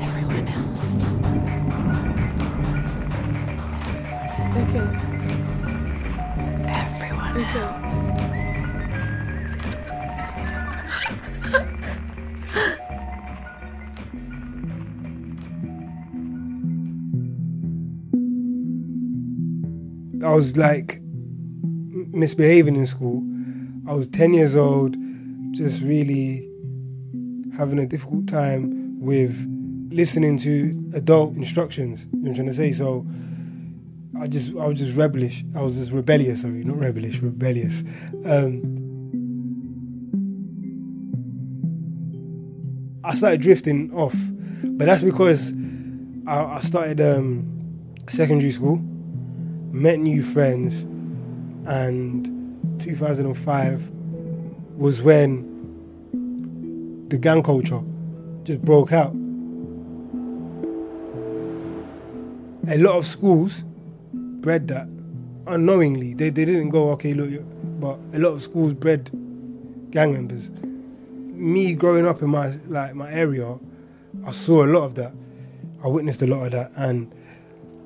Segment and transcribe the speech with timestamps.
[0.00, 0.96] Everyone else.
[4.56, 4.88] Okay.
[6.68, 7.98] Everyone else.
[20.24, 21.00] I was like
[22.12, 23.27] misbehaving in school.
[23.88, 24.96] I was 10 years old,
[25.52, 26.46] just really
[27.56, 29.34] having a difficult time with
[29.90, 32.06] listening to adult instructions.
[32.12, 32.72] You know what I'm trying to say?
[32.72, 33.06] So
[34.20, 35.42] I just, I was just rebellious.
[35.56, 37.82] I was just rebellious, sorry, not rebellious, rebellious.
[38.26, 38.74] Um,
[43.04, 44.14] I started drifting off,
[44.64, 45.54] but that's because
[46.26, 47.50] I, I started um,
[48.06, 48.76] secondary school
[49.72, 50.82] met new friends,
[51.66, 52.37] and
[52.78, 53.90] 2005
[54.76, 55.44] was when
[57.08, 57.80] the gang culture
[58.44, 59.12] just broke out.
[62.70, 63.64] A lot of schools
[64.12, 64.88] bred that
[65.46, 66.14] unknowingly.
[66.14, 67.42] They, they didn't go, okay, look,
[67.80, 69.10] but a lot of schools bred
[69.90, 70.50] gang members.
[70.52, 73.58] Me growing up in my like my area,
[74.26, 75.12] I saw a lot of that.
[75.82, 77.12] I witnessed a lot of that, and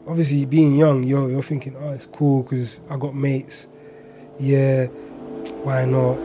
[0.07, 3.67] obviously being young, you're you're thinking, oh, it's cool because I got mates.
[4.39, 4.87] Yeah,
[5.65, 6.19] why not?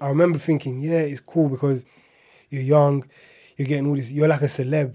[0.00, 1.84] I remember thinking, yeah, it's cool because
[2.50, 3.04] you're young,
[3.56, 4.94] you're getting all this, you're like a celeb.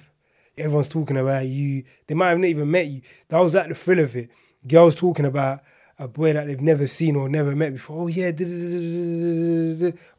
[0.58, 1.84] Everyone's talking about you.
[2.08, 3.02] They might have not even met you.
[3.30, 4.30] That was like the thrill of it.
[4.68, 5.62] Girls talking about
[5.98, 8.04] a boy that they've never seen or never met before.
[8.04, 8.32] Oh yeah,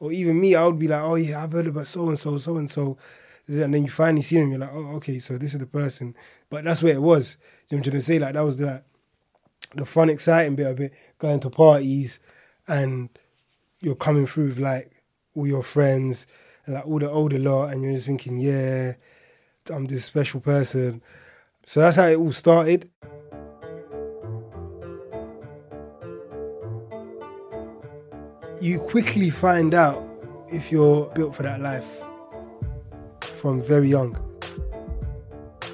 [0.00, 2.38] or even me, I would be like, oh yeah, I've heard about so and so,
[2.38, 2.96] so and so,
[3.48, 6.14] and then you finally see them, you're like, oh okay, so this is the person.
[6.48, 7.36] But that's where it was.
[7.68, 8.18] You know what I'm trying to say?
[8.18, 8.82] Like that was the
[9.74, 10.92] the fun, exciting bit of it.
[11.18, 12.20] Going to parties
[12.68, 13.08] and
[13.80, 14.92] you're coming through with like
[15.34, 16.26] all your friends
[16.66, 18.94] and like all the older lot, and you're just thinking, yeah,
[19.70, 21.02] I'm this special person.
[21.66, 22.88] So that's how it all started.
[28.60, 30.08] You quickly find out
[30.52, 32.04] if you're built for that life
[33.42, 34.16] from very young.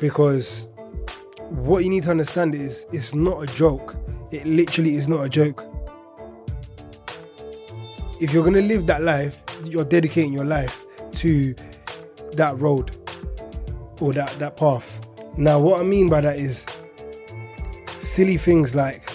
[0.00, 0.68] Because
[1.50, 3.94] what you need to understand is it's not a joke.
[4.30, 5.66] It literally is not a joke.
[8.20, 10.86] If you're gonna live that life, you're dedicating your life
[11.20, 11.54] to
[12.32, 12.96] that road
[14.00, 15.06] or that, that path.
[15.36, 16.64] Now, what I mean by that is
[18.00, 19.12] silly things like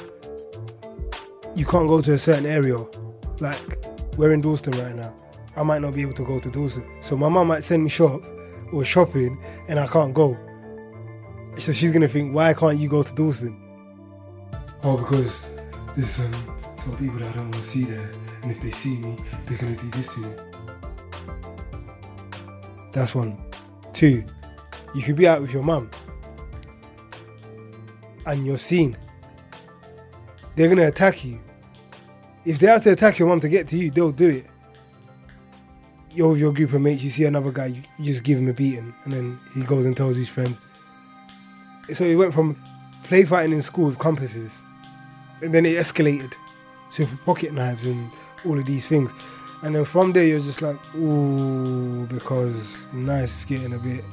[1.55, 2.77] you can't go to a certain area.
[3.39, 3.83] Like,
[4.15, 5.11] we're in Dalston right now.
[5.57, 6.85] I might not be able to go to Dalston.
[7.01, 8.21] So my mum might send me shop
[8.73, 9.38] or shopping
[9.69, 10.38] and I can't go.
[11.57, 13.59] So she's gonna think, why can't you go to Dalston?
[14.84, 15.50] Oh, because
[15.95, 18.12] there's um, some people that I don't want to see there.
[18.41, 20.29] And if they see me, they're gonna do this to me.
[22.91, 23.38] That's one.
[23.94, 24.23] Two,
[24.94, 25.89] you could be out with your mum
[28.25, 28.97] and you're seen.
[30.56, 31.39] They're gonna attack you.
[32.45, 34.47] If they have to attack your mum to get to you, they'll do it.
[36.16, 38.53] You're with your group of mates, you see another guy, you, just give him a
[38.53, 40.59] beating, and then he goes and tells his friends.
[41.91, 42.62] So it went from
[43.03, 44.62] play fighting in school with compasses,
[45.41, 46.34] and then it escalated
[46.94, 48.12] to pocket knives and
[48.46, 49.12] all of these things.
[49.63, 54.03] And then from there, you're just like, ooh, because now it's getting a bit.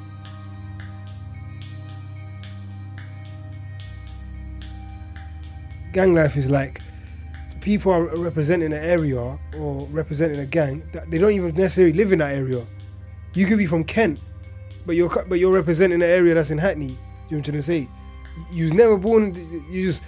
[5.93, 6.81] Gang life is like
[7.61, 12.13] people are representing an area or representing a gang that they don't even necessarily live
[12.13, 12.67] in that area.
[13.35, 14.21] You could be from Kent,
[14.87, 16.87] but you're but you're representing an area that's in Hackney.
[16.87, 16.97] You know
[17.29, 17.89] what I'm trying to say?
[18.51, 19.35] You was never born.
[19.71, 20.03] You just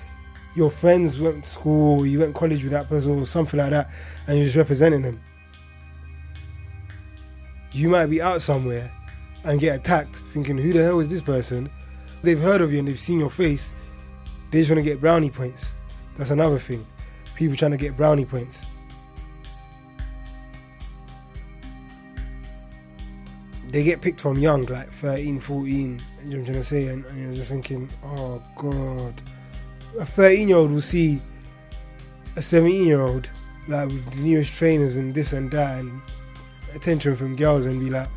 [0.55, 3.71] your friends went to school, you went to college with that person or something like
[3.71, 3.89] that,
[4.27, 5.21] and you're just representing them.
[7.73, 8.91] You might be out somewhere
[9.45, 11.71] and get attacked, thinking, "Who the hell is this person?"
[12.23, 13.75] They've heard of you and they've seen your face.
[14.51, 15.73] They just want to get brownie points.
[16.17, 16.87] That's another thing.
[17.35, 18.67] People trying to get brownie points.
[23.69, 25.67] They get picked from young, like 13, 14.
[25.67, 26.87] You know what I'm trying to say?
[26.89, 29.21] And, and you're just thinking, oh God.
[29.99, 31.21] A 13 year old will see
[32.37, 33.31] a 17 year old,
[33.69, 36.03] like with the newest trainers and this and that, and
[36.75, 38.09] attention from girls, and be like,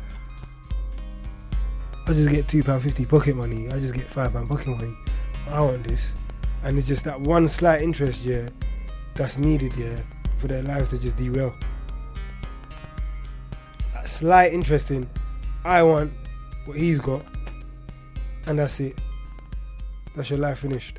[2.06, 3.68] I just get £2.50 pocket money.
[3.68, 4.96] I just get £5 pocket money.
[5.50, 6.14] I want this.
[6.62, 8.48] And it's just that one slight interest, yeah,
[9.16, 10.00] that's needed, yeah,
[10.38, 11.54] for their lives to just derail.
[13.94, 15.08] That slight interest in,
[15.64, 16.12] I want
[16.66, 17.24] what he's got,
[18.46, 18.98] and that's it.
[20.14, 20.98] That's your life finished.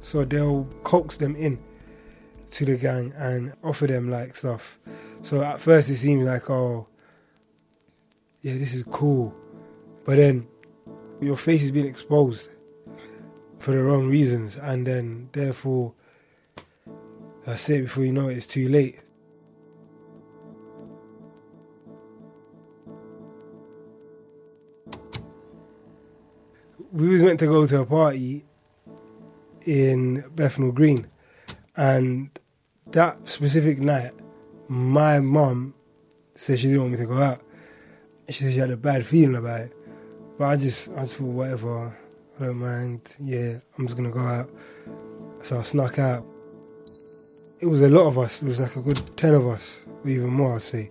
[0.00, 1.58] So they'll coax them in
[2.50, 4.78] to the gang and offer them like stuff.
[5.22, 6.86] So at first it seems like, oh,
[8.42, 9.34] yeah, this is cool.
[10.04, 10.46] But then
[11.20, 12.48] your face is being exposed
[13.64, 15.94] for the wrong reasons, and then therefore,
[17.46, 17.84] that's say it.
[17.84, 19.00] Before you know it, it's too late.
[26.92, 28.44] We was meant to go to a party
[29.64, 31.06] in Bethnal Green,
[31.74, 32.28] and
[32.88, 34.12] that specific night,
[34.68, 35.72] my mum
[36.34, 37.40] said she didn't want me to go out.
[38.28, 39.72] She said she had a bad feeling about it.
[40.38, 41.96] But I just, I just thought, whatever,
[42.40, 43.14] I don't mind.
[43.20, 44.48] Yeah, I'm just gonna go out.
[45.44, 46.22] So I snuck out.
[47.60, 48.42] It was a lot of us.
[48.42, 50.88] It was like a good ten of us, or even more, I'd say.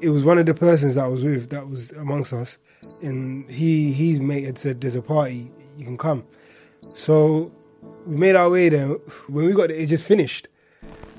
[0.00, 2.56] It was one of the persons that I was with that was amongst us,
[3.02, 6.22] and he, his mate had said, "There's a party, you can come."
[6.94, 7.50] So
[8.06, 8.88] we made our way there.
[9.28, 10.46] When we got there, it just finished,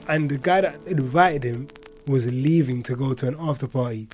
[0.08, 1.68] and the guy that invited him
[2.08, 4.08] was leaving to go to an after party.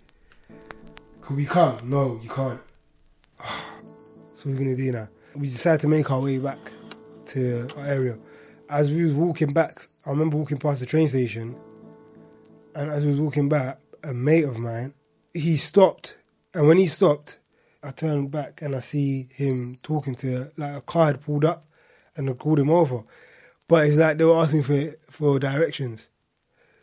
[1.29, 1.83] We can't.
[1.85, 2.59] No, you can't.
[4.37, 5.07] So we're gonna do now.
[5.35, 6.59] We decided to make our way back
[7.29, 8.15] to our area.
[8.69, 11.55] As we was walking back, I remember walking past the train station,
[12.75, 14.93] and as we was walking back, a mate of mine,
[15.33, 16.15] he stopped,
[16.53, 17.39] and when he stopped,
[17.81, 21.63] I turned back and I see him talking to like a car had pulled up,
[22.15, 23.01] and I called him over,
[23.67, 26.05] but it's like they were asking for for directions.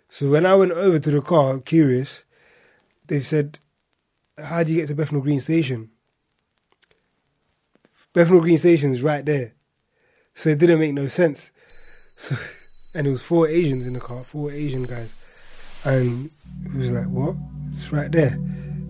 [0.08, 2.24] So when I went over to the car, curious,
[3.06, 3.60] they said,
[4.42, 5.88] "How do you get to Bethnal Green Station?"
[8.14, 9.52] Bethnal Green Station is right there.
[10.34, 11.50] So it didn't make no sense.
[12.16, 12.36] So,
[12.94, 15.14] and it was four Asians in the car, four Asian guys.
[15.84, 16.30] And
[16.72, 17.34] he was like, what?
[17.74, 18.38] It's right there.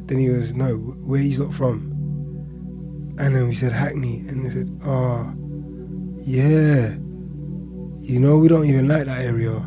[0.06, 1.90] Then he was, no, where you lot from?
[3.18, 4.18] And then we said Hackney.
[4.28, 5.34] And they said, oh,
[6.18, 6.94] yeah.
[7.96, 9.58] You know, we don't even like that area.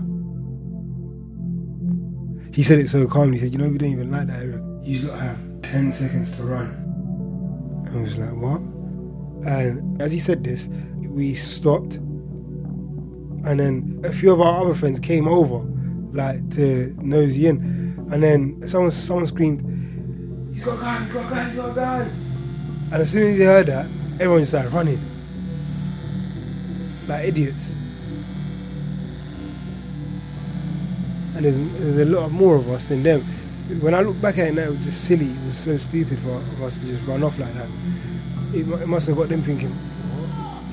[2.54, 3.40] He said it so calmly.
[3.40, 4.64] He said, you know, we don't even like that area.
[4.84, 6.68] You lot have 10 seconds to run.
[7.88, 8.62] And I was like, what?
[9.46, 10.68] And as he said this,
[10.98, 11.96] we stopped.
[11.96, 15.60] And then a few of our other friends came over,
[16.12, 17.58] like to nosy in.
[18.12, 19.62] And then someone someone screamed,
[20.54, 22.12] He's got a gun, he's got a gun, he's got a gun.
[22.92, 23.86] And as soon as they heard that,
[24.20, 25.00] everyone started running.
[27.08, 27.74] Like idiots.
[31.36, 33.22] And there's, there's a lot more of us than them.
[33.82, 35.30] When I look back at it now, it was just silly.
[35.30, 37.68] It was so stupid for, for us to just run off like that
[38.54, 39.76] it, it must have got them thinking?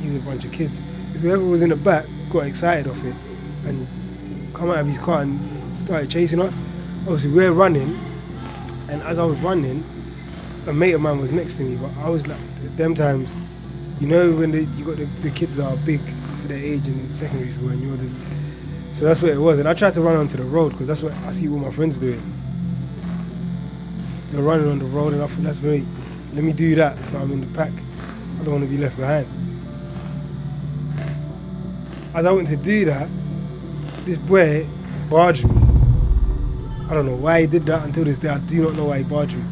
[0.00, 0.80] These a bunch of kids.
[1.14, 3.14] If whoever was in the back got excited off it
[3.66, 3.86] and
[4.54, 6.52] come out of his car and started chasing us,
[7.02, 7.98] obviously we're running,
[8.88, 9.84] and as I was running,
[10.66, 12.38] a mate of mine was next to me, but I was like,
[12.76, 13.34] them times,
[14.00, 16.00] you know, when they, you got the, the kids that are big
[16.40, 18.10] for their age in secondary school, and you're the,
[18.92, 19.58] so that's what it was.
[19.58, 21.70] And I tried to run onto the road because that's what I see all my
[21.70, 22.22] friends doing.
[24.30, 25.86] They're running on the road, and I thought that's very
[26.34, 27.72] let me do that so I'm in the pack.
[28.40, 29.26] I don't want to be left behind.
[32.12, 33.08] As I went to do that,
[34.04, 34.66] this boy
[35.08, 35.56] barged me.
[36.88, 38.28] I don't know why he did that until this day.
[38.28, 39.44] I do not know why he barged me.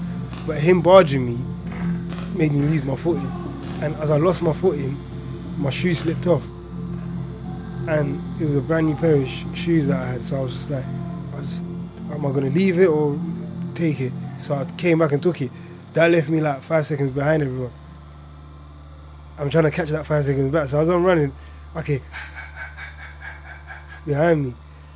[0.47, 1.39] But him barging me
[2.35, 3.31] made me lose my footing.
[3.81, 4.99] And as I lost my footing,
[5.59, 6.45] my shoe slipped off.
[7.89, 10.25] And it was a brand new pair of sh- shoes that I had.
[10.25, 10.85] So I was just like,
[11.33, 11.61] I was,
[12.11, 13.19] am I going to leave it or
[13.75, 14.13] take it?
[14.39, 15.51] So I came back and took it.
[15.95, 17.73] That left me like five seconds behind everyone.
[19.39, 20.69] I'm trying to catch that five seconds back.
[20.69, 21.33] So I was on running,
[21.77, 22.01] okay,
[24.07, 24.55] behind me.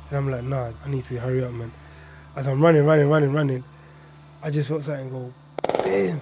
[0.09, 1.71] And I'm like, nah, I need to hurry up, man.
[2.35, 3.63] As I'm running, running, running, running,
[4.41, 5.33] I just felt something go,
[5.83, 6.21] bam,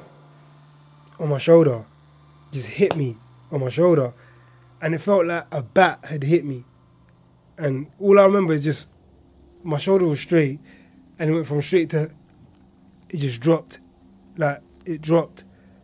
[1.19, 1.85] on my shoulder.
[2.51, 3.17] Just hit me
[3.51, 4.13] on my shoulder.
[4.81, 6.65] And it felt like a bat had hit me.
[7.57, 8.89] And all I remember is just
[9.63, 10.59] my shoulder was straight
[11.17, 12.11] and it went from straight to,
[13.09, 13.79] it just dropped
[14.37, 15.43] like it dropped,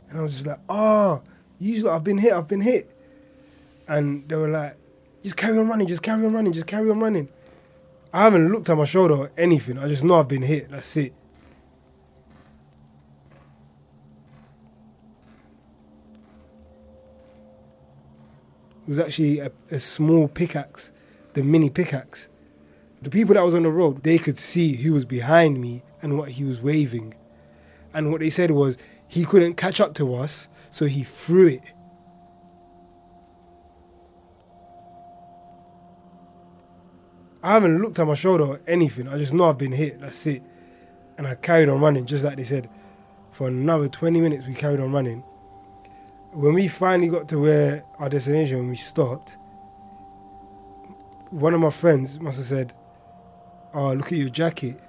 [0.10, 1.24] and I was just like, "Oh,
[1.60, 2.34] you I've been hit.
[2.34, 2.96] I've been hit."
[3.88, 4.78] And they were like,
[5.24, 5.88] "Just carry on running.
[5.88, 6.54] Just carry on running.
[6.54, 7.30] Just carry on running."
[8.14, 9.78] I haven't looked at my shoulder or anything.
[9.78, 10.70] I just know I've been hit.
[10.70, 11.14] That's it.
[18.84, 20.92] It was actually a, a small pickaxe,
[21.34, 22.28] the mini pickaxe.
[23.02, 26.18] The people that was on the road, they could see who was behind me and
[26.18, 27.14] what he was waving.
[27.94, 31.74] And what they said was he couldn't catch up to us, so he threw it.
[37.44, 39.08] I haven't looked at my shoulder or anything.
[39.08, 40.00] I just know I've been hit.
[40.00, 40.44] That's it.
[41.18, 42.70] And I carried on running, just like they said.
[43.32, 45.24] For another 20 minutes, we carried on running.
[46.34, 49.38] when we finally got to where our destination, we stopped.
[51.30, 52.74] One of my friends must have said,
[53.74, 54.80] "Oh, look at your jacket.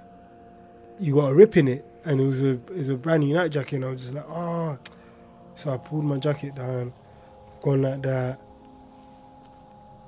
[1.00, 3.34] You got a rip in it." And it was a it was a brand new
[3.34, 3.76] Nike jacket.
[3.76, 4.78] And I was just like, "Oh."
[5.54, 6.92] So I pulled my jacket down,
[7.60, 8.40] gone like that.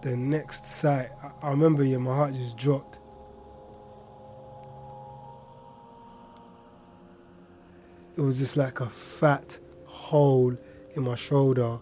[0.03, 2.99] The next sight, I, I remember, yeah, my heart just dropped.
[8.17, 10.57] It was just like a fat hole
[10.95, 11.79] in my shoulder,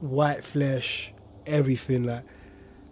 [0.00, 1.12] white flesh,
[1.46, 2.04] everything.
[2.04, 2.24] Like,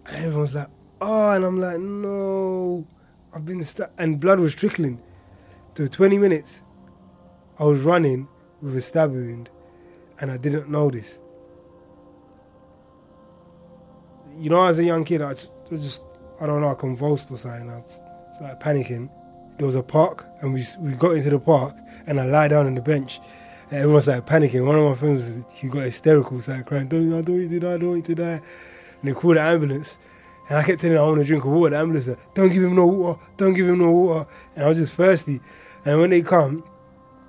[0.07, 0.69] and everyone's like,
[1.01, 2.87] oh, and I'm like, no,
[3.33, 3.91] I've been stuck.
[3.99, 5.03] And blood was trickling.
[5.75, 6.63] To 20 minutes,
[7.59, 8.29] I was running
[8.63, 9.51] with a stab wound,
[10.21, 11.21] and I didn't notice.
[14.39, 16.05] You know, as a young kid, I just, I just
[16.41, 17.71] I don't know, I convulsed or something.
[17.71, 17.83] I
[18.33, 19.11] started panicking.
[19.59, 21.75] There was a park, and we we got into the park,
[22.07, 23.19] and I lie down on the bench,
[23.71, 24.65] and everyone started panicking.
[24.65, 27.67] One of my friends, he got hysterical, started crying, "Don't, I don't want you to
[27.67, 28.41] die, I don't want you to die,"
[29.01, 29.99] and they called the ambulance.
[30.49, 31.71] And I kept telling him I want to drink of water.
[31.71, 33.21] The ambulance said, "Don't give him no water.
[33.37, 35.41] Don't give him no water." And I was just thirsty.
[35.85, 36.65] And when they come,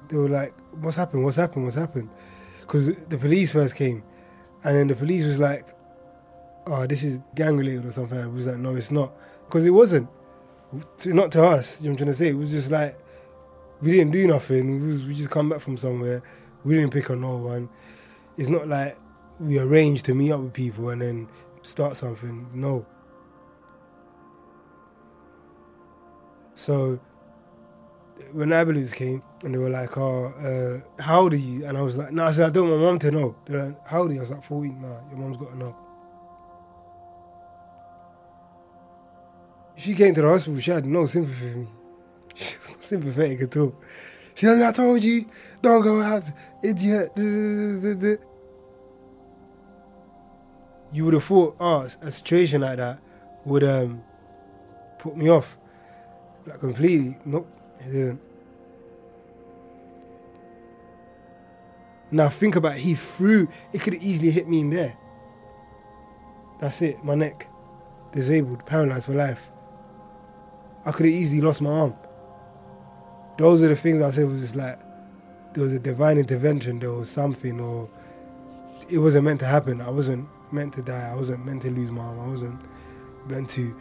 [0.09, 1.23] they were like, "What's happened?
[1.23, 1.63] What's happened?
[1.63, 2.09] What's happened?"
[2.61, 4.03] Because the police first came,
[4.63, 5.65] and then the police was like,
[6.67, 9.13] "Oh, this is gang related or something." I was like, "No, it's not,"
[9.45, 10.09] because it wasn't.
[11.05, 11.79] Not to us.
[11.81, 12.29] You know what I'm trying to say?
[12.29, 12.99] It was just like
[13.81, 14.81] we didn't do nothing.
[14.81, 16.21] We, was, we just come back from somewhere.
[16.63, 17.69] We didn't pick on no one.
[18.37, 18.97] It's not like
[19.39, 21.27] we arranged to meet up with people and then
[21.61, 22.47] start something.
[22.53, 22.85] No.
[26.55, 26.99] So
[28.31, 31.81] when ambulance came and they were like, "Oh, uh, how old are you?" and I
[31.81, 33.99] was like, "No," I said, "I don't want my mom to know." They're like, "How
[34.01, 35.75] old are you?" I was like, "14." No, your mom's got to know.
[39.75, 40.59] She came to the hospital.
[40.59, 41.67] She had no sympathy for me.
[42.35, 43.75] She was not sympathetic at all.
[44.33, 45.25] She said, "I told you,
[45.61, 46.23] don't go out,
[46.63, 47.11] idiot."
[50.93, 52.99] You would have thought, oh, a situation like that
[53.43, 54.01] would um,
[54.97, 55.57] put me off,
[56.59, 57.17] completely.
[57.25, 57.47] Nope,
[57.79, 58.21] it didn't.
[62.11, 63.47] Now think about it, he threw.
[63.73, 64.95] It could have easily hit me in there.
[66.59, 67.03] That's it.
[67.03, 67.47] My neck,
[68.11, 69.51] disabled, paralyzed for life.
[70.85, 71.95] I could have easily lost my arm.
[73.37, 74.79] Those are the things I said was just like
[75.53, 76.79] there was a divine intervention.
[76.79, 77.89] There was something, or
[78.87, 79.81] it wasn't meant to happen.
[79.81, 81.09] I wasn't meant to die.
[81.11, 82.19] I wasn't meant to lose my arm.
[82.19, 82.61] I wasn't
[83.27, 83.75] meant to.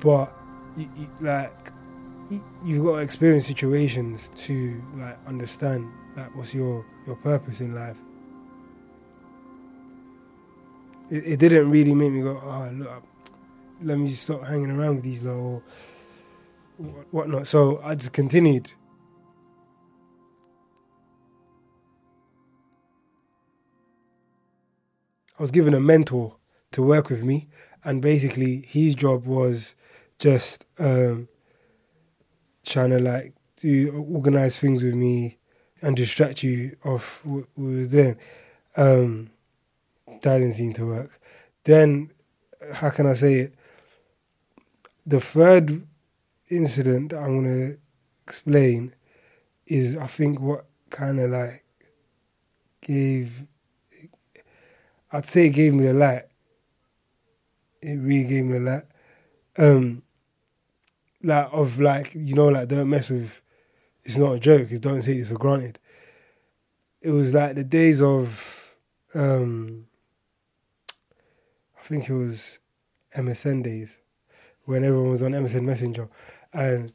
[0.00, 0.32] But
[0.76, 1.72] you, you, like
[2.64, 7.96] you've got to experience situations to like understand like what's your your purpose in life.
[11.10, 13.02] It, it didn't really make me go, oh look,
[13.82, 15.62] let me stop hanging around with these lot or
[17.10, 17.46] whatnot.
[17.46, 18.72] So I just continued.
[25.38, 26.36] I was given a mentor
[26.70, 27.48] to work with me,
[27.84, 29.74] and basically his job was
[30.18, 31.28] just um,
[32.64, 35.38] trying to like do organize things with me
[35.82, 38.16] and distract you off what we were doing.
[38.76, 39.30] Um,
[40.06, 41.20] that didn't seem to work.
[41.64, 42.10] Then,
[42.72, 43.54] how can I say it?
[45.06, 45.86] The third
[46.48, 47.74] incident that I'm gonna
[48.26, 48.94] explain
[49.66, 51.64] is, I think, what kind of like
[52.80, 53.46] gave
[55.14, 56.24] I'd say it gave me a light.
[57.80, 58.82] It really gave me a light.
[59.56, 60.02] Um,
[61.24, 63.40] like of like you know like don't mess with.
[64.04, 64.68] It's not a joke.
[64.70, 65.78] It's don't take this for granted.
[67.00, 68.76] It was like the days of,
[69.14, 69.86] um,
[71.78, 72.60] I think it was
[73.16, 73.98] MSN days,
[74.64, 76.08] when everyone was on MSN Messenger,
[76.52, 76.92] and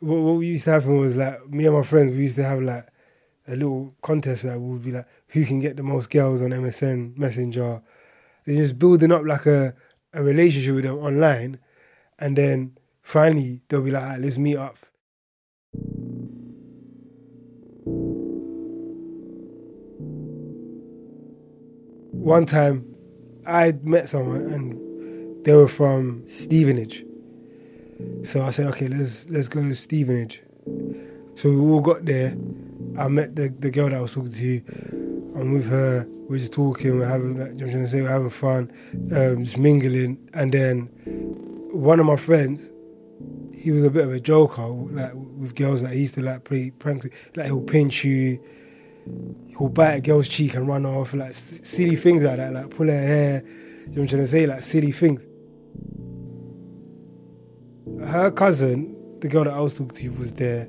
[0.00, 2.60] what, what used to happen was like me and my friends we used to have
[2.60, 2.86] like
[3.46, 7.16] a little contest that would be like who can get the most girls on MSN
[7.16, 7.82] Messenger.
[8.44, 9.74] They're just building up like a,
[10.12, 11.58] a relationship with them online,
[12.18, 14.76] and then finally they'll be like, right, let's meet up.
[22.10, 22.84] One time,
[23.46, 27.04] I met someone and they were from Stevenage.
[28.24, 30.42] So I said, okay, let's let's go to Stevenage.
[31.36, 32.34] So we all got there
[32.96, 34.62] I met the, the girl that I was talking to.
[35.36, 36.06] I'm with her.
[36.28, 36.96] We're just talking.
[36.96, 38.72] We're having, like, I'm trying to say, we're having fun,
[39.14, 40.16] um, just mingling.
[40.32, 40.86] And then
[41.72, 42.70] one of my friends,
[43.64, 45.80] he was a bit of a joker, like with girls.
[45.80, 47.06] Like he used to like play pranks.
[47.34, 48.38] Like he'll pinch you,
[49.56, 51.14] he'll bite a girl's cheek and run off.
[51.14, 52.52] Like silly things like that.
[52.52, 53.42] Like pull her hair.
[53.42, 54.46] You know what I'm trying to say?
[54.46, 55.26] Like silly things.
[58.06, 60.68] Her cousin, the girl that I was talking to, was there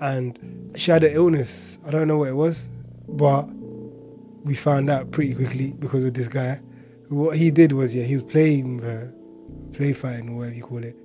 [0.00, 1.80] and she had an illness.
[1.84, 2.68] I don't know what it was,
[3.08, 3.42] but
[4.44, 6.60] we found out pretty quickly because of this guy.
[7.08, 9.10] What he did was, yeah, he was playing, uh,
[9.72, 10.96] play fighting or whatever you call it.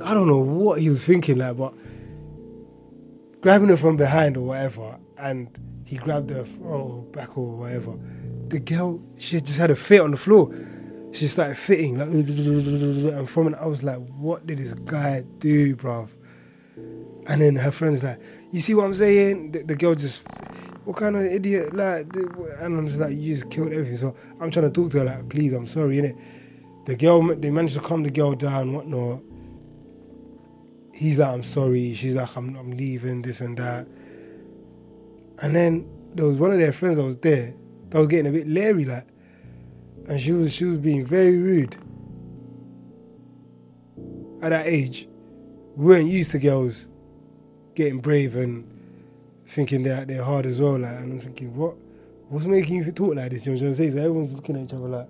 [0.00, 1.74] I don't know what he was thinking, like, but
[3.40, 5.48] grabbing her from behind or whatever, and
[5.84, 7.98] he grabbed her or oh, back or whatever.
[8.48, 10.54] The girl, she just had a fit on the floor.
[11.12, 15.74] She started fitting, like, and from it, I was like, what did this guy do,
[15.74, 16.10] bruv?
[17.26, 18.20] And then her friend's like,
[18.52, 19.52] you see what I'm saying?
[19.52, 20.22] The, the girl just,
[20.84, 23.96] what kind of idiot, like, and I'm just like, you just killed everything.
[23.96, 26.18] So I'm trying to talk to her, like, please, I'm sorry, innit?
[26.84, 29.22] The girl, they managed to calm the girl down, whatnot
[30.98, 31.94] he's like, I'm sorry.
[31.94, 33.86] She's like, I'm, I'm leaving, this and that.
[35.40, 37.54] And then there was one of their friends that was there
[37.90, 39.06] that was getting a bit leery, like,
[40.08, 41.76] and she was she was being very rude.
[44.42, 45.08] At that age,
[45.76, 46.88] we weren't used to girls
[47.74, 48.66] getting brave and
[49.46, 50.78] thinking that they're hard as well.
[50.78, 51.76] Like, and I'm thinking, what?
[52.28, 53.46] What's making you talk like this?
[53.46, 53.92] You know what I'm saying?
[53.92, 55.08] So everyone's looking at each other like,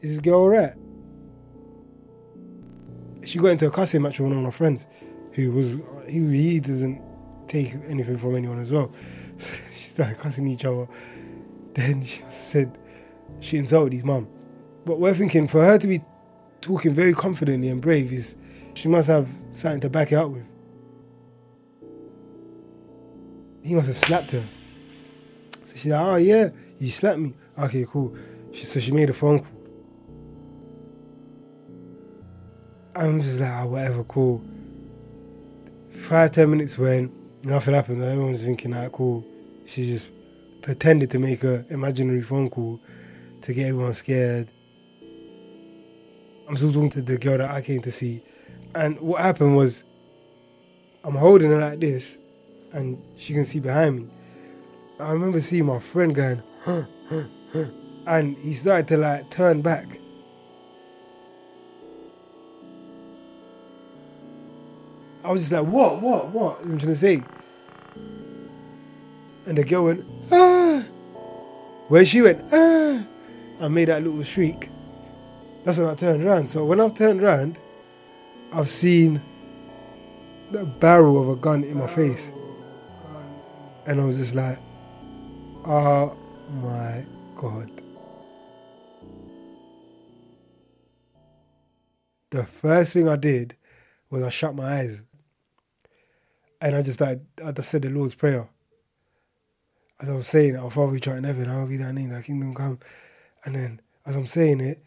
[0.00, 0.74] is this girl alright?
[3.26, 4.86] She got into a cussing match with one of her friends
[5.32, 5.76] who was
[6.08, 7.02] he he doesn't
[7.48, 8.90] take anything from anyone as well.
[9.38, 10.88] So she started cussing each other.
[11.74, 12.78] Then she said
[13.40, 14.28] she insulted his mum.
[14.86, 16.00] But we're thinking for her to be
[16.62, 18.36] talking very confidently and brave is
[18.72, 20.46] she must have something to back it up with.
[23.62, 24.44] He must have slapped her.
[25.64, 27.34] So she's like, oh yeah, you slapped me.
[27.58, 28.16] Okay, cool.
[28.52, 29.55] She, so she made a phone call.
[32.96, 34.42] I'm just like, oh, whatever, cool.
[35.90, 37.12] Five, ten minutes went,
[37.44, 38.02] nothing happened.
[38.02, 39.22] Everyone's thinking, ah, cool.
[39.66, 40.08] She just
[40.62, 42.80] pretended to make an imaginary phone call
[43.42, 44.48] to get everyone scared.
[46.48, 48.22] I'm still talking to the girl that I came to see.
[48.74, 49.84] And what happened was,
[51.04, 52.16] I'm holding her like this,
[52.72, 54.08] and she can see behind me.
[54.98, 57.66] I remember seeing my friend going, huh, huh, huh,
[58.06, 59.86] and he started to like turn back.
[65.26, 66.60] I was just like, what, what, what?
[66.60, 67.20] I'm trying to say?
[69.44, 70.84] And the girl went, ah.
[71.88, 73.04] Where she went, ah.
[73.60, 74.70] I made that little shriek.
[75.64, 76.48] That's when I turned around.
[76.48, 77.58] So when I've turned around,
[78.52, 79.20] I've seen
[80.52, 82.30] the barrel of a gun in my face.
[83.86, 84.60] And I was just like,
[85.64, 86.16] oh
[86.62, 87.68] my God.
[92.30, 93.56] The first thing I did
[94.08, 95.02] was I shut my eyes
[96.60, 98.48] and I just started, I just said the Lord's Prayer.
[100.00, 102.22] As I was saying, Our Father which art in heaven, hallowed be thy name, thy
[102.22, 102.78] kingdom come.
[103.44, 104.82] And then as I'm saying it,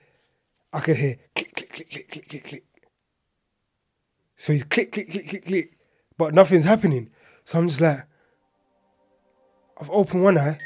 [0.71, 2.63] I could hear click, click, click, click, click, click, click.
[4.37, 5.77] So he's click, click, click, click, click,
[6.17, 7.09] but nothing's happening.
[7.43, 8.05] So I'm just like,
[9.81, 10.57] I've opened one eye,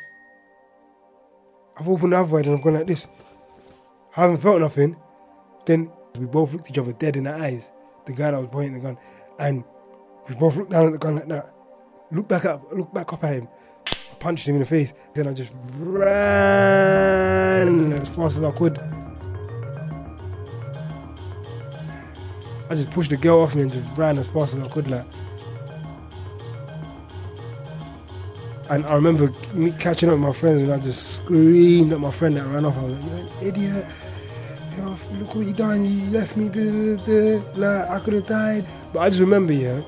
[1.78, 3.08] I've opened the other eye, and I've gone like this.
[4.16, 4.96] I haven't felt nothing.
[5.66, 5.90] Then
[6.20, 7.72] we both looked each other dead in the eyes.
[8.06, 8.98] The guy that was pointing the gun,
[9.40, 9.64] and
[10.28, 11.54] we both looked down at the gun like that.
[12.12, 13.48] Look back up, look back up at him.
[13.88, 14.94] I punched him in the face.
[15.14, 17.14] Then I just ran
[17.94, 18.78] as fast as I could.
[22.70, 24.90] I just pushed the girl off me and just ran as fast as I could,
[24.90, 25.06] like.
[28.70, 32.12] And I remember me catching up with my friends and I just screamed at my
[32.12, 32.78] friend that ran off.
[32.78, 33.86] I was like, You're an idiot.
[34.78, 35.84] Yo, look what you done.
[35.86, 36.48] You left me.
[36.50, 37.42] Duh, duh, duh.
[37.56, 38.66] Like, I could have died.
[38.92, 39.82] But I just remember, yeah,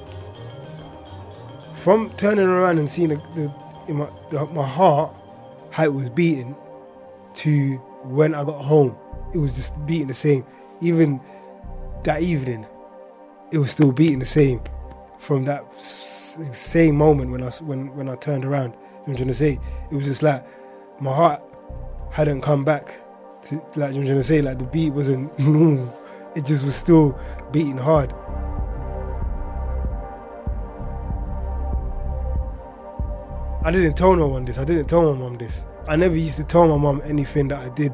[1.86, 5.16] from turning around and seeing the, the, my, the, my heart
[5.70, 6.56] how it was beating
[7.36, 8.98] to when I got home,
[9.36, 10.44] it was just beating the same.
[10.82, 11.22] Even
[12.04, 12.66] that evening,
[13.52, 14.62] it was still beating the same.
[15.20, 19.16] From that s- same moment when I when when I turned around, you know I'm
[19.18, 19.60] trying to say,
[19.92, 20.44] it was just like
[21.00, 21.40] my heart
[22.12, 22.96] hadn't come back
[23.44, 25.32] to like you know I'm trying to say, like the beat wasn't.
[26.36, 27.18] It just was still
[27.54, 28.14] beating hard.
[33.66, 34.60] I didn't tell no one this.
[34.60, 35.66] I didn't tell my mom this.
[35.88, 37.94] I never used to tell my mom anything that I did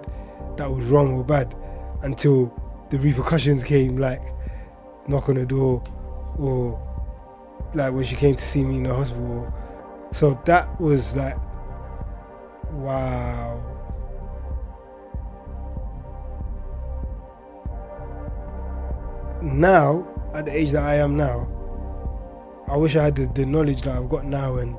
[0.58, 1.56] that was wrong or bad
[2.02, 2.54] until
[2.90, 4.22] the repercussions came, like
[5.08, 5.82] knock on the door
[6.38, 6.78] or
[7.74, 9.54] like when she came to see me in the hospital.
[10.12, 11.38] So that was like,
[12.74, 13.64] wow.
[19.42, 21.48] Now, at the age that I am now,
[22.68, 24.76] I wish I had the, the knowledge that I've got now and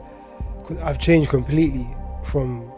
[0.80, 1.87] I've changed completely
[2.24, 2.70] from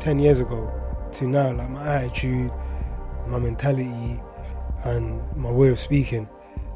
[0.00, 0.70] 10 years ago
[1.12, 1.52] to now.
[1.52, 2.50] Like my attitude,
[3.26, 4.20] my mentality,
[4.84, 6.28] and my way of speaking,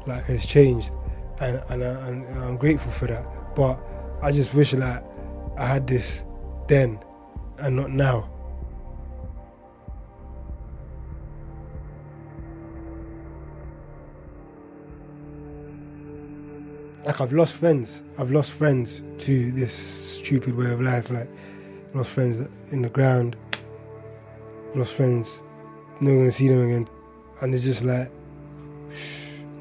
[0.05, 0.93] like has changed,
[1.39, 3.55] and and, I, and I'm grateful for that.
[3.55, 3.79] But
[4.21, 5.03] I just wish that
[5.57, 6.25] I had this
[6.67, 6.99] then
[7.57, 8.29] and not now.
[17.09, 18.03] Like I've lost friends.
[18.19, 21.09] I've lost friends to this stupid way of life.
[21.09, 21.27] Like
[21.95, 22.37] lost friends
[22.69, 23.35] in the ground.
[24.75, 25.41] Lost friends.
[26.01, 26.87] Never gonna see them again.
[27.41, 28.11] And it's just like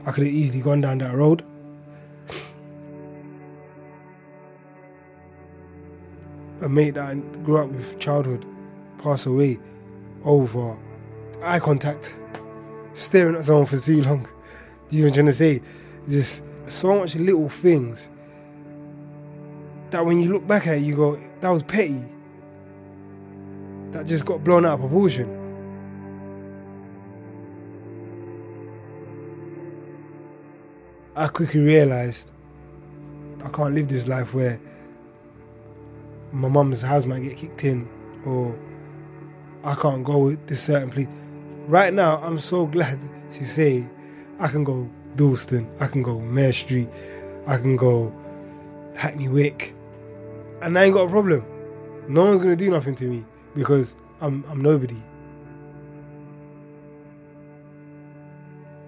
[0.04, 1.42] I could have easily gone down that road.
[6.61, 8.44] A mate that I grew up with childhood
[8.98, 9.58] passed away
[10.22, 10.76] over
[11.42, 12.14] eye contact,
[12.92, 14.28] staring at someone for too long.
[14.90, 15.62] Do you know what I'm trying to say?
[16.11, 18.09] Just so much little things
[19.90, 22.04] that when you look back at it, you go, that was petty.
[23.90, 25.35] That just got blown out of proportion.
[31.16, 32.31] I quickly realized
[33.44, 34.61] I can't live this life where
[36.33, 37.88] my mum's house might get kicked in
[38.24, 38.57] or
[39.64, 41.09] I can't go with this certain place.
[41.66, 43.00] Right now, I'm so glad
[43.33, 43.88] to say
[44.38, 46.88] I can go Dalston, I can go Mare Street,
[47.46, 48.14] I can go
[48.94, 49.74] Hackney Wick,
[50.62, 51.44] and I ain't got a problem.
[52.09, 54.96] No one's gonna do nothing to me because I'm I'm nobody.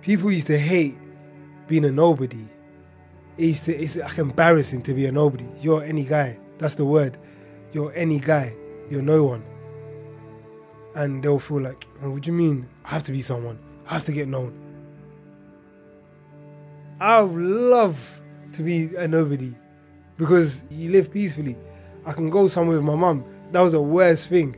[0.00, 0.96] People used to hate
[1.66, 2.46] being a nobody.
[3.36, 5.46] It used to, it's like embarrassing to be a nobody.
[5.60, 6.38] You're any guy.
[6.58, 7.18] That's the word.
[7.72, 8.54] You're any guy.
[8.88, 9.44] You're no one.
[10.94, 12.68] And they'll feel like, oh, what do you mean?
[12.84, 13.58] I have to be someone.
[13.86, 14.59] I have to get known.
[17.00, 18.20] I would love
[18.52, 19.54] to be a nobody
[20.18, 21.56] because you live peacefully.
[22.04, 23.24] I can go somewhere with my mum.
[23.52, 24.56] That was the worst thing.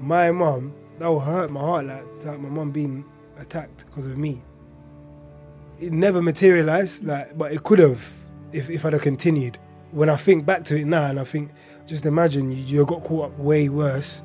[0.00, 3.04] My mum, that would hurt my heart, like, like my mum being
[3.38, 4.42] attacked because of me.
[5.80, 8.12] It never materialized, like, but it could have
[8.52, 9.58] if, if I'd have continued.
[9.92, 11.52] When I think back to it now, and I think,
[11.86, 14.22] just imagine you, you got caught up way worse,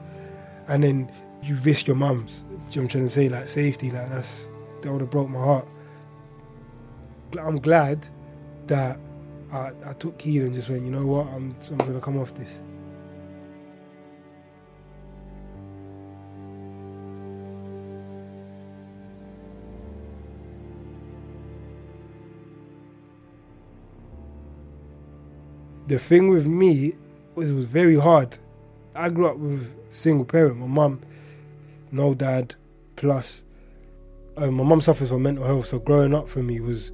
[0.68, 1.12] and then
[1.44, 2.44] you risk your mum's.
[2.50, 3.30] You know what I'm trying to say?
[3.30, 4.48] Like safety, like that's
[4.82, 5.68] that would have broke my heart.
[7.40, 8.08] I'm glad
[8.68, 9.00] that
[9.52, 12.18] I, I took heed and just went, you know what, I'm, I'm going to come
[12.18, 12.62] off this.
[25.88, 26.94] The thing with me
[27.36, 28.38] was it was very hard.
[28.96, 31.02] I grew up with single parent, my mum,
[31.92, 32.56] no dad,
[32.96, 33.44] plus
[34.38, 36.92] um, my mum suffers from mental health, so growing up for me was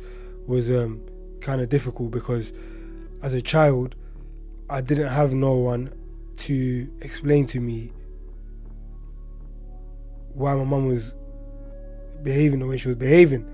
[0.48, 1.02] was um,
[1.42, 2.54] kind of difficult because
[3.22, 3.96] as a child,
[4.70, 5.94] I didn't have no one
[6.38, 7.92] to explain to me
[10.34, 11.14] why my mum was
[12.24, 13.46] behaving the way she was behaving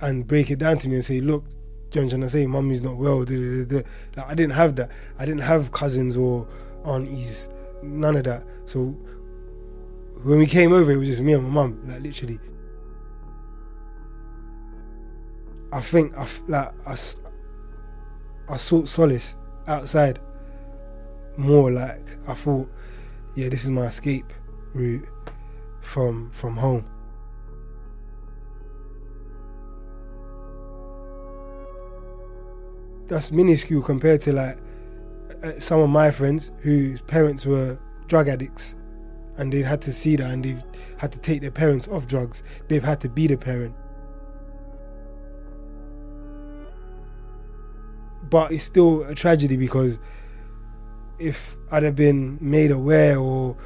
[0.00, 1.44] and break it down to me and say, look,
[1.90, 2.46] do you I'm say?
[2.46, 3.20] Mummy's not well.
[3.20, 3.86] Like,
[4.18, 4.90] I didn't have that.
[5.18, 6.48] I didn't have cousins or
[6.84, 7.48] aunties,
[7.82, 8.44] none of that.
[8.66, 8.96] So
[10.22, 12.40] when we came over, it was just me and my mum, like literally.
[15.74, 16.96] I think I like I,
[18.48, 19.34] I sought solace
[19.66, 20.20] outside
[21.36, 21.72] more.
[21.72, 22.70] Like I thought,
[23.34, 24.32] yeah, this is my escape
[24.72, 25.08] route
[25.80, 26.86] from from home.
[33.08, 34.58] That's minuscule compared to like
[35.42, 38.76] uh, some of my friends whose parents were drug addicts
[39.38, 40.62] and they had to see that and they've
[40.98, 42.44] had to take their parents off drugs.
[42.68, 43.74] They've had to be the parent.
[48.30, 49.98] But it's still a tragedy because
[51.18, 53.56] if I'd have been made aware or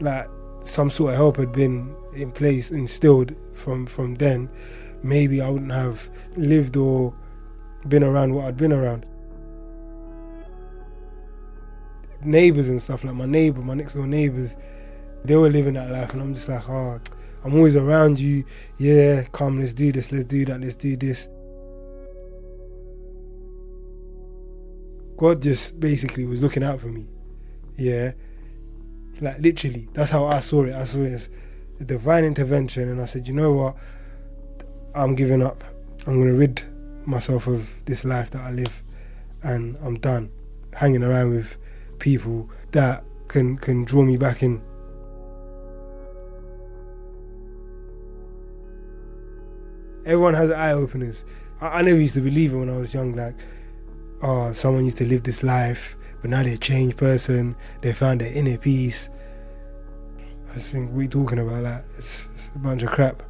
[0.00, 0.28] like
[0.64, 4.48] some sort of help had been in place instilled from from then,
[5.02, 7.14] maybe I wouldn't have lived or
[7.88, 9.06] been around what I'd been around.
[12.24, 14.56] Neighbors and stuff like my neighbor, my next door neighbors,
[15.24, 17.00] they were living that life, and I'm just like, oh,
[17.44, 18.44] I'm always around you.
[18.76, 21.28] Yeah, come, let's do this, let's do that, let's do this.
[25.18, 27.04] God just basically was looking out for me.
[27.76, 28.12] Yeah.
[29.20, 30.74] Like literally, that's how I saw it.
[30.74, 31.28] I saw it as
[31.80, 33.76] a divine intervention, and I said, you know what?
[34.94, 35.64] I'm giving up.
[36.06, 36.62] I'm to rid
[37.04, 38.82] myself of this life that I live,
[39.42, 40.30] and I'm done
[40.72, 41.56] hanging around with
[41.98, 44.62] people that can can draw me back in.
[50.06, 51.24] Everyone has eye openers.
[51.60, 53.16] I, I never used to believe it when I was young.
[53.16, 53.34] Like
[54.22, 57.56] oh, someone used to live this life, but now they're a changed person.
[57.80, 59.10] They found their inner peace.
[60.50, 61.84] I just think we're talking about that.
[61.96, 63.22] It's, it's a bunch of crap.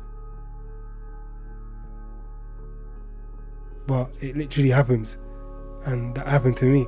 [3.87, 5.19] But it literally happens,
[5.87, 6.87] and that happened to me.